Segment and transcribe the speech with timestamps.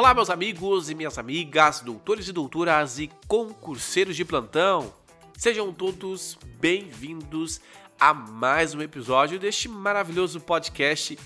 [0.00, 4.90] Olá, meus amigos e minhas amigas, doutores e doutoras e concurseiros de plantão.
[5.36, 7.60] Sejam todos bem-vindos
[8.00, 11.18] a mais um episódio deste maravilhoso podcast.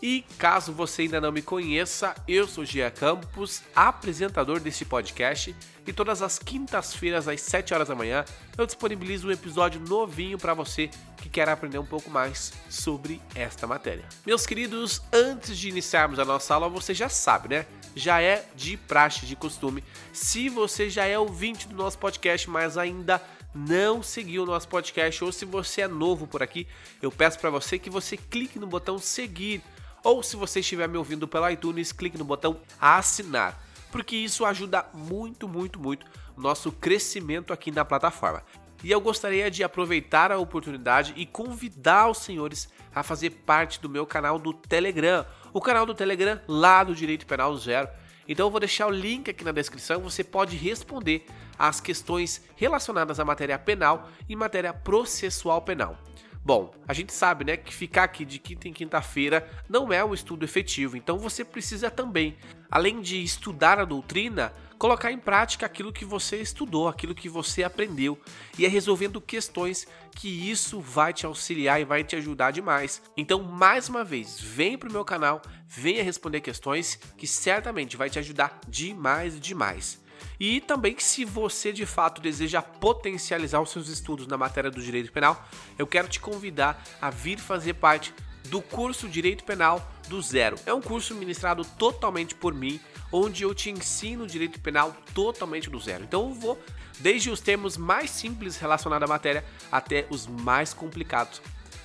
[0.00, 5.54] E caso você ainda não me conheça, eu sou Gia Campos, apresentador deste podcast,
[5.86, 8.24] e todas as quintas-feiras às 7 horas da manhã
[8.56, 10.88] eu disponibilizo um episódio novinho para você
[11.18, 14.06] que quer aprender um pouco mais sobre esta matéria.
[14.24, 17.66] Meus queridos, antes de iniciarmos a nossa aula, você já sabe, né?
[17.94, 19.84] Já é de praxe, de costume.
[20.12, 23.20] Se você já é ouvinte do nosso podcast, mas ainda
[23.54, 26.66] não seguiu o nosso podcast ou se você é novo por aqui,
[27.00, 29.62] eu peço para você que você clique no botão seguir
[30.02, 34.86] ou se você estiver me ouvindo pela iTunes, clique no botão assinar, porque isso ajuda
[34.92, 38.42] muito, muito, muito o nosso crescimento aqui na plataforma.
[38.82, 43.88] E eu gostaria de aproveitar a oportunidade e convidar os senhores a fazer parte do
[43.88, 47.88] meu canal do Telegram, o canal do Telegram lá do Direito Penal Zero.
[48.28, 51.26] Então eu vou deixar o link aqui na descrição, você pode responder
[51.58, 55.98] as questões relacionadas à matéria penal e matéria processual penal.
[56.44, 60.12] Bom, a gente sabe, né, que ficar aqui de quinta em quinta-feira não é um
[60.12, 62.36] estudo efetivo, então você precisa também,
[62.68, 67.62] além de estudar a doutrina, colocar em prática aquilo que você estudou, aquilo que você
[67.62, 68.18] aprendeu,
[68.58, 73.00] e é resolvendo questões que isso vai te auxiliar e vai te ajudar demais.
[73.16, 78.18] Então, mais uma vez, vem pro meu canal, venha responder questões que certamente vai te
[78.18, 80.02] ajudar demais, demais.
[80.40, 85.12] E também se você de fato deseja potencializar os seus estudos na matéria do direito
[85.12, 88.12] penal, eu quero te convidar a vir fazer parte
[88.48, 90.56] do curso Direito Penal do Zero.
[90.66, 95.78] É um curso ministrado totalmente por mim, onde eu te ensino direito penal totalmente do
[95.78, 96.04] zero.
[96.04, 96.58] Então eu vou
[96.98, 101.42] desde os termos mais simples relacionados à matéria até os mais complicados,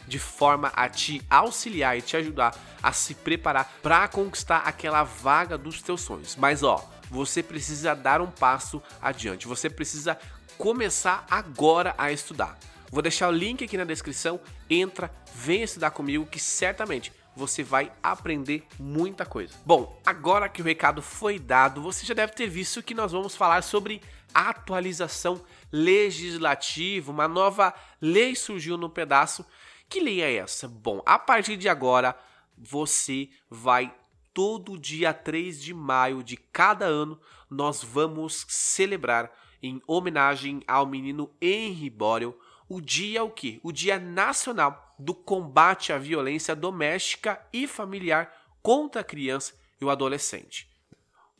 [0.07, 5.57] de forma a te auxiliar e te ajudar a se preparar para conquistar aquela vaga
[5.57, 6.35] dos teus sonhos.
[6.37, 9.47] Mas ó, você precisa dar um passo adiante.
[9.47, 10.17] Você precisa
[10.57, 12.57] começar agora a estudar.
[12.91, 14.39] Vou deixar o link aqui na descrição.
[14.69, 19.53] Entra, vem estudar comigo que certamente você vai aprender muita coisa.
[19.65, 23.35] Bom, agora que o recado foi dado, você já deve ter visto que nós vamos
[23.35, 24.01] falar sobre
[24.33, 29.45] atualização legislativa, uma nova lei surgiu no pedaço.
[29.87, 30.67] Que lei é essa?
[30.67, 32.17] Bom, a partir de agora
[32.57, 33.93] você vai
[34.33, 39.31] todo dia 3 de maio de cada ano, nós vamos celebrar
[39.61, 42.37] em homenagem ao menino Henry Borel,
[42.69, 43.59] o dia o quê?
[43.63, 49.89] O Dia Nacional do Combate à Violência Doméstica e Familiar contra a Criança e o
[49.89, 50.69] Adolescente.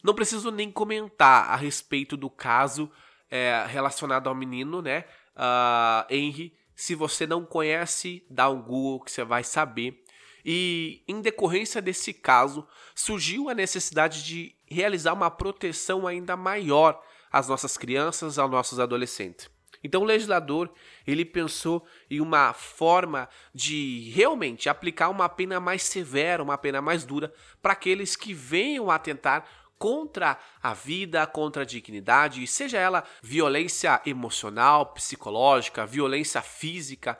[0.04, 2.90] Não preciso nem comentar a respeito do caso
[3.30, 5.06] é, relacionado ao menino, né?
[5.36, 6.56] Uh, Henry.
[6.76, 10.04] Se você não conhece, dá um Google que você vai saber.
[10.46, 17.48] E, em decorrência desse caso, surgiu a necessidade de realizar uma proteção ainda maior às
[17.48, 19.50] nossas crianças, aos nossos adolescentes.
[19.84, 20.70] Então o legislador,
[21.06, 27.04] ele pensou em uma forma de realmente aplicar uma pena mais severa, uma pena mais
[27.04, 29.46] dura para aqueles que venham atentar
[29.78, 37.20] contra a vida, contra a dignidade, seja ela violência emocional, psicológica, violência física,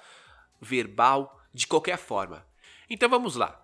[0.60, 2.46] verbal, de qualquer forma.
[2.90, 3.62] Então vamos lá.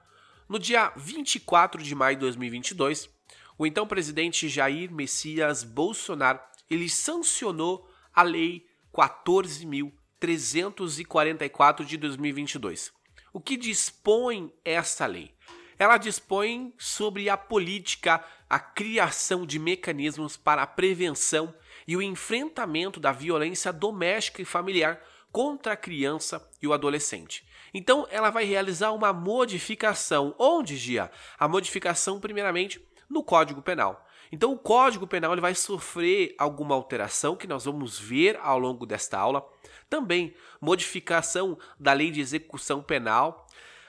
[0.47, 3.09] No dia 24 de maio de 2022,
[3.57, 6.39] o então presidente Jair Messias Bolsonaro
[6.69, 12.93] ele sancionou a lei 14.344 de 2022.
[13.33, 15.33] O que dispõe essa lei?
[15.79, 21.51] Ela dispõe sobre a política, a criação de mecanismos para a prevenção
[21.87, 27.43] e o enfrentamento da violência doméstica e familiar contra a criança e o adolescente.
[27.73, 30.35] Então ela vai realizar uma modificação.
[30.37, 31.09] Onde, Gia?
[31.39, 32.79] A modificação, primeiramente,
[33.09, 34.05] no Código Penal.
[34.33, 38.83] Então o Código Penal ele vai sofrer alguma alteração que nós vamos ver ao longo
[38.83, 39.47] desta aula.
[39.87, 43.45] Também modificação da Lei de Execução Penal.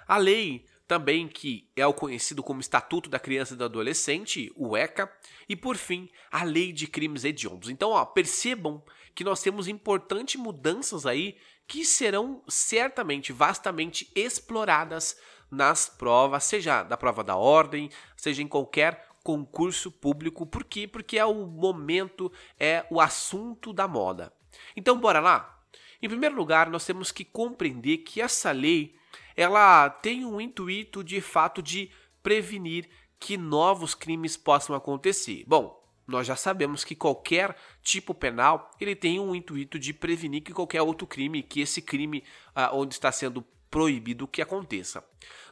[0.06, 4.77] A lei também que é o conhecido como Estatuto da Criança e do Adolescente, o
[4.77, 5.10] ECA,
[5.48, 7.71] e por fim, a Lei de Crimes Hediondos.
[7.71, 8.84] Então, ó, percebam
[9.15, 15.16] que nós temos importantes mudanças aí que serão certamente vastamente exploradas
[15.51, 20.47] nas provas, seja da prova da ordem, seja em qualquer concurso público.
[20.47, 20.86] Por quê?
[20.86, 22.30] Porque é o momento,
[22.60, 24.32] é o assunto da moda.
[24.76, 25.62] Então, bora lá?
[26.00, 28.94] Em primeiro lugar, nós temos que compreender que essa lei,
[29.34, 31.91] ela tem um intuito de fato de
[32.22, 32.88] prevenir
[33.18, 35.44] que novos crimes possam acontecer.
[35.47, 40.53] Bom, nós já sabemos que qualquer tipo penal ele tem um intuito de prevenir que
[40.53, 42.22] qualquer outro crime, que esse crime
[42.54, 45.03] ah, onde está sendo proibido que aconteça.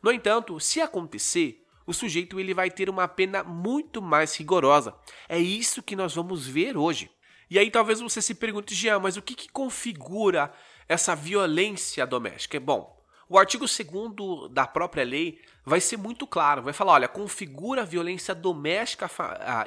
[0.02, 1.61] No entanto, se acontecer,
[1.92, 4.94] o sujeito ele vai ter uma pena muito mais rigorosa.
[5.28, 7.10] É isso que nós vamos ver hoje.
[7.48, 10.52] E aí talvez você se pergunte, Jean, mas o que, que configura
[10.88, 12.58] essa violência doméstica?
[12.58, 12.98] Bom,
[13.28, 17.86] o artigo 2 da própria lei vai ser muito claro, vai falar, olha, configura a
[17.86, 19.08] violência doméstica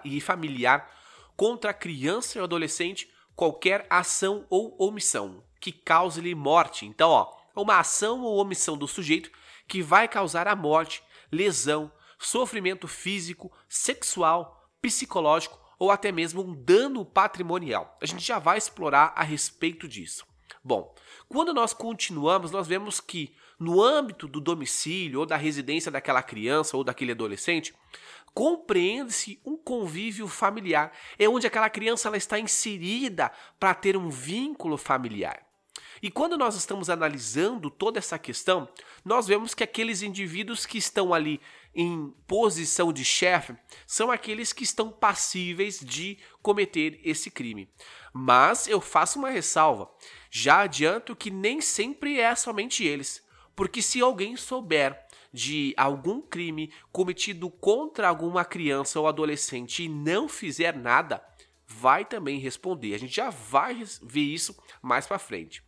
[0.04, 0.92] e familiar
[1.38, 6.86] contra a criança e o adolescente qualquer ação ou omissão que cause-lhe morte.
[6.86, 9.31] Então, ó, uma ação ou omissão do sujeito
[9.68, 17.06] que vai causar a morte, lesão, sofrimento físico, sexual, psicológico ou até mesmo um dano
[17.06, 17.97] patrimonial.
[18.01, 20.25] A gente já vai explorar a respeito disso.
[20.63, 20.95] Bom,
[21.27, 26.75] quando nós continuamos, nós vemos que no âmbito do domicílio ou da residência daquela criança
[26.75, 27.73] ou daquele adolescente,
[28.33, 30.91] compreende-se um convívio familiar.
[31.17, 35.45] É onde aquela criança ela está inserida para ter um vínculo familiar.
[36.01, 38.68] E quando nós estamos analisando toda essa questão,
[39.03, 41.39] nós vemos que aqueles indivíduos que estão ali
[41.74, 43.56] em posição de chefe
[43.86, 47.69] são aqueles que estão passíveis de cometer esse crime.
[48.13, 49.89] Mas eu faço uma ressalva.
[50.30, 53.24] Já adianto que nem sempre é somente eles.
[53.56, 60.30] Porque se alguém souber de algum crime cometido contra alguma criança ou adolescente e não
[60.30, 61.21] fizer nada,
[61.68, 62.95] vai também responder.
[62.95, 65.64] A gente já vai ver isso mais para frente.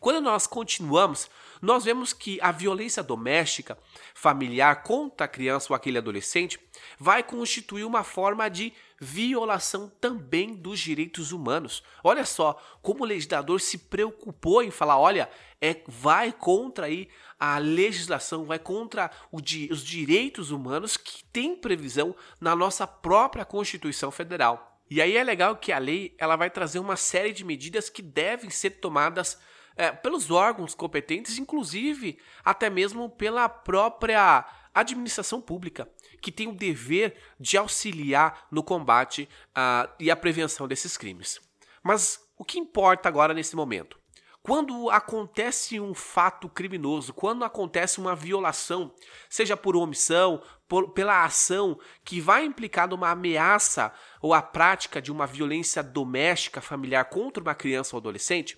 [0.00, 3.78] Quando nós continuamos, nós vemos que a violência doméstica,
[4.14, 6.60] familiar contra a criança ou aquele adolescente
[6.98, 11.82] vai constituir uma forma de violação também dos direitos humanos.
[12.04, 17.08] Olha só como o legislador se preocupou em falar, olha, é vai contra aí
[17.38, 19.10] a legislação, vai contra
[19.42, 24.80] di os direitos humanos que tem previsão na nossa própria Constituição Federal.
[24.88, 28.00] E aí é legal que a lei ela vai trazer uma série de medidas que
[28.00, 29.38] devem ser tomadas
[29.76, 34.44] é, pelos órgãos competentes, inclusive até mesmo pela própria
[34.74, 35.88] administração pública,
[36.20, 41.40] que tem o dever de auxiliar no combate uh, e a prevenção desses crimes.
[41.82, 43.98] Mas o que importa agora nesse momento?
[44.42, 48.94] Quando acontece um fato criminoso, quando acontece uma violação,
[49.28, 55.10] seja por omissão, por, pela ação que vai implicar numa ameaça ou a prática de
[55.10, 58.56] uma violência doméstica familiar contra uma criança ou adolescente,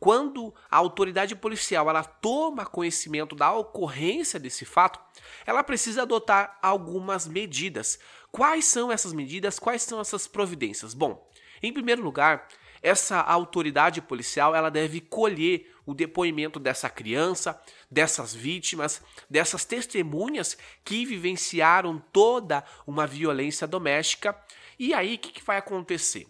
[0.00, 4.98] quando a autoridade policial ela toma conhecimento da ocorrência desse fato,
[5.44, 7.98] ela precisa adotar algumas medidas.
[8.32, 9.58] Quais são essas medidas?
[9.58, 10.94] Quais são essas providências?
[10.94, 11.28] Bom,
[11.62, 12.48] em primeiro lugar,
[12.82, 17.60] essa autoridade policial ela deve colher o depoimento dessa criança,
[17.90, 24.34] dessas vítimas, dessas testemunhas que vivenciaram toda uma violência doméstica.
[24.78, 26.26] E aí, o que, que vai acontecer?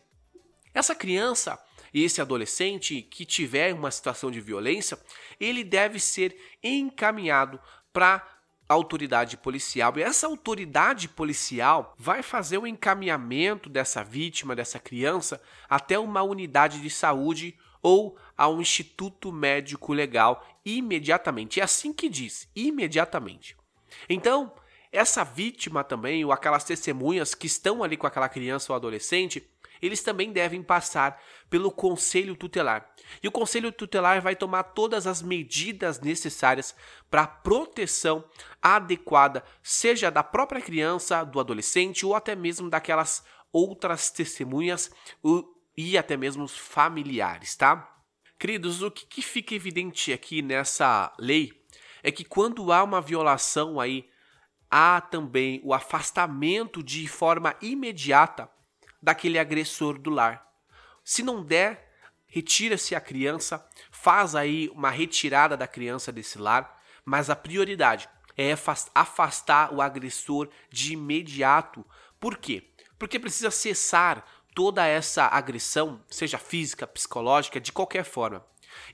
[0.74, 1.56] Essa criança
[1.92, 4.98] esse adolescente que tiver uma situação de violência,
[5.38, 7.60] ele deve ser encaminhado
[7.92, 8.26] para
[8.68, 9.92] autoridade policial.
[9.96, 16.80] E essa autoridade policial vai fazer o encaminhamento dessa vítima, dessa criança, até uma unidade
[16.80, 21.60] de saúde ou a um instituto médico legal imediatamente.
[21.60, 23.56] É assim que diz, imediatamente.
[24.08, 24.52] Então,
[24.92, 29.49] essa vítima também, ou aquelas testemunhas que estão ali com aquela criança ou adolescente,
[29.80, 32.90] eles também devem passar pelo conselho tutelar.
[33.22, 36.74] E o conselho tutelar vai tomar todas as medidas necessárias
[37.10, 38.24] para a proteção
[38.62, 44.90] adequada, seja da própria criança, do adolescente ou até mesmo daquelas outras testemunhas
[45.76, 47.96] e até mesmo os familiares, tá?
[48.38, 51.52] Queridos, o que, que fica evidente aqui nessa lei
[52.02, 54.08] é que quando há uma violação aí,
[54.70, 58.48] há também o afastamento de forma imediata
[59.02, 60.46] daquele agressor do lar.
[61.04, 61.92] Se não der,
[62.26, 68.54] retira-se a criança, faz aí uma retirada da criança desse lar, mas a prioridade é
[68.94, 71.84] afastar o agressor de imediato.
[72.18, 72.70] Por quê?
[72.98, 78.44] Porque precisa cessar toda essa agressão, seja física, psicológica, de qualquer forma.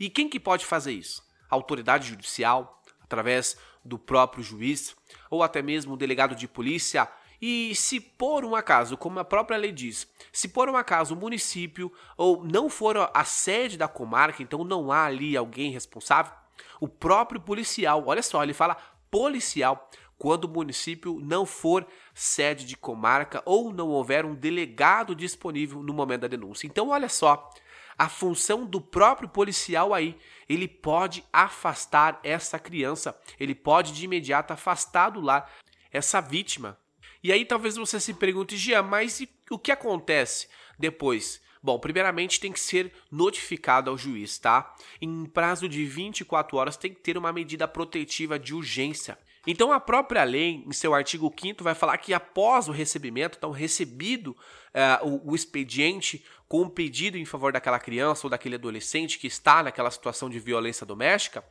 [0.01, 1.23] E quem que pode fazer isso?
[1.51, 4.97] A autoridade judicial, através do próprio juiz,
[5.31, 7.09] ou até mesmo o delegado de polícia
[7.41, 11.19] e se por um acaso, como a própria lei diz, se por um acaso o
[11.19, 16.33] município ou não for a sede da comarca, então não há ali alguém responsável,
[16.81, 18.77] o próprio policial, olha só, ele fala
[19.11, 25.83] policial, quando o município não for sede de comarca ou não houver um delegado disponível
[25.83, 26.67] no momento da denúncia.
[26.67, 27.51] Então, olha só,
[27.99, 34.53] a função do próprio policial aí, ele pode afastar essa criança, ele pode de imediato
[34.53, 35.51] afastar do lar
[35.93, 36.79] essa vítima
[37.27, 40.47] e aí talvez você se pergunte, Gia, mas o que acontece
[40.79, 41.41] depois?
[41.61, 44.73] Bom, primeiramente tem que ser notificado ao juiz, tá?
[45.03, 49.19] Em prazo de 24 horas tem que ter uma medida protetiva de urgência.
[49.45, 53.51] Então a própria lei, em seu artigo 5 vai falar que após o recebimento, então
[53.51, 59.19] recebido uh, o, o expediente com um pedido em favor daquela criança ou daquele adolescente
[59.19, 61.45] que está naquela situação de violência doméstica,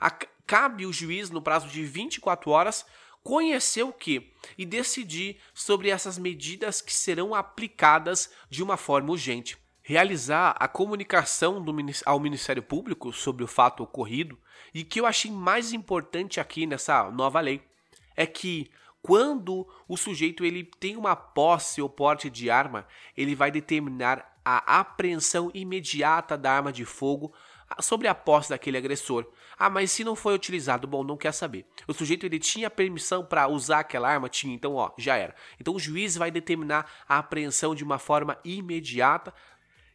[0.00, 0.08] a,
[0.46, 2.86] cabe o juiz, no prazo de 24 horas,
[3.26, 9.58] conhecer o que e decidir sobre essas medidas que serão aplicadas de uma forma urgente.
[9.82, 14.38] Realizar a comunicação do, ao Ministério Público sobre o fato ocorrido
[14.72, 17.60] e que eu achei mais importante aqui nessa nova lei
[18.14, 18.70] é que
[19.02, 24.78] quando o sujeito ele tem uma posse ou porte de arma, ele vai determinar a
[24.78, 27.34] apreensão imediata da arma de fogo
[27.80, 29.26] sobre a posse daquele agressor.
[29.58, 31.66] Ah, mas se não foi utilizado, bom, não quer saber.
[31.86, 35.34] O sujeito ele tinha permissão para usar aquela arma, tinha, então ó, já era.
[35.60, 39.32] Então o juiz vai determinar a apreensão de uma forma imediata.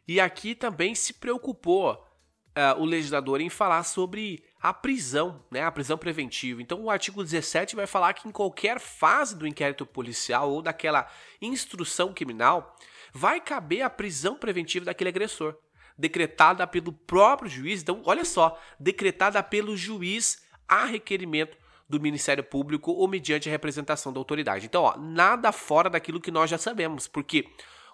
[0.08, 5.72] E aqui também se preocupou uh, o legislador em falar sobre a prisão, né, a
[5.72, 6.62] prisão preventiva.
[6.62, 11.10] Então, o artigo 17 vai falar que em qualquer fase do inquérito policial ou daquela
[11.42, 12.76] instrução criminal,
[13.12, 15.58] vai caber a prisão preventiva daquele agressor
[15.98, 17.82] decretada pelo próprio juiz.
[17.82, 21.58] Então, olha só, decretada pelo juiz a requerimento
[21.88, 24.66] do Ministério Público ou mediante a representação da autoridade.
[24.66, 27.46] Então, ó, nada fora daquilo que nós já sabemos, porque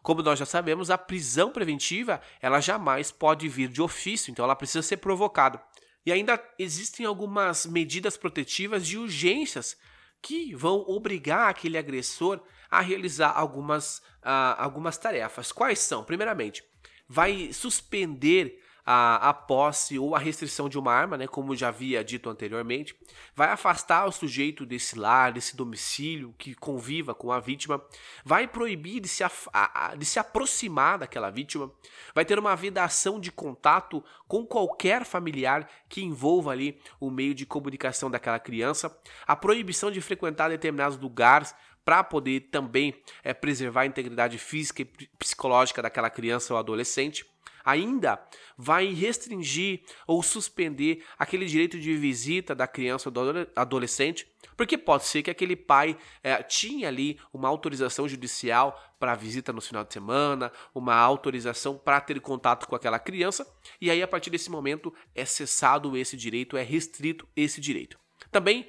[0.04, 4.56] como nós já sabemos, a prisão preventiva, ela jamais pode vir de ofício, então ela
[4.56, 5.62] precisa ser provocada.
[6.06, 9.76] E ainda existem algumas medidas protetivas de urgências
[10.22, 12.40] que vão obrigar aquele agressor
[12.72, 15.52] a realizar algumas, uh, algumas tarefas.
[15.52, 16.04] Quais são?
[16.04, 16.64] Primeiramente,
[17.08, 22.02] vai suspender a, a posse ou a restrição de uma arma, né, como já havia
[22.06, 22.96] dito anteriormente,
[23.36, 27.84] vai afastar o sujeito desse lar, desse domicílio que conviva com a vítima,
[28.24, 31.70] vai proibir de se, a, de se aproximar daquela vítima,
[32.16, 37.46] vai ter uma vedação de contato com qualquer familiar que envolva ali o meio de
[37.46, 38.98] comunicação daquela criança,
[39.28, 41.54] a proibição de frequentar determinados lugares
[41.88, 44.86] para poder também é, preservar a integridade física e
[45.18, 47.26] psicológica daquela criança ou adolescente.
[47.64, 48.22] Ainda
[48.58, 54.28] vai restringir ou suspender aquele direito de visita da criança ou do adolescente,
[54.58, 59.62] porque pode ser que aquele pai é, tinha ali uma autorização judicial para visita no
[59.62, 63.48] final de semana, uma autorização para ter contato com aquela criança,
[63.80, 67.98] e aí a partir desse momento é cessado esse direito, é restrito esse direito.
[68.30, 68.68] Também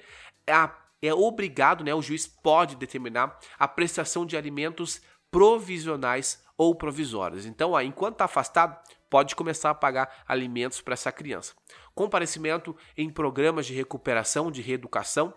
[0.48, 5.00] a é obrigado, né, o juiz pode determinar a prestação de alimentos
[5.30, 7.46] provisionais ou provisórios.
[7.46, 8.76] Então, ó, enquanto está afastado,
[9.08, 11.54] pode começar a pagar alimentos para essa criança.
[11.94, 15.32] Comparecimento em programas de recuperação, de reeducação.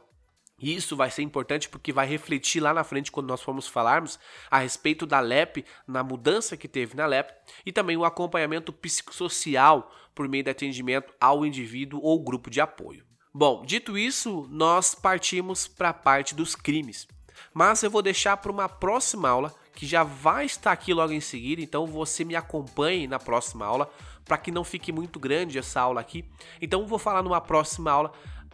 [0.59, 4.19] E isso vai ser importante porque vai refletir lá na frente quando nós formos falarmos
[4.49, 7.33] a respeito da LEP, na mudança que teve na LEP,
[7.65, 13.10] e também o acompanhamento psicossocial por meio de atendimento ao indivíduo ou grupo de apoio.
[13.33, 17.07] Bom, dito isso, nós partimos para a parte dos crimes.
[17.53, 21.21] Mas eu vou deixar para uma próxima aula, que já vai estar aqui logo em
[21.21, 23.89] seguida, então você me acompanhe na próxima aula,
[24.25, 26.25] para que não fique muito grande essa aula aqui.
[26.61, 28.11] Então vou falar numa próxima aula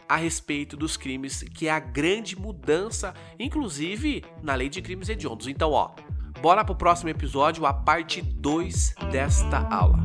[0.08, 5.48] a respeito dos crimes, que é a grande mudança, inclusive na lei de crimes hediondos.
[5.48, 5.90] Então, ó,
[6.40, 9.98] bora pro próximo episódio, a parte 2 desta aula.